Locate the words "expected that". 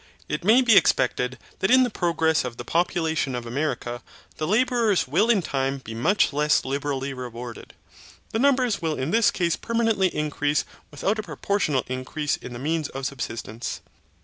0.77-1.69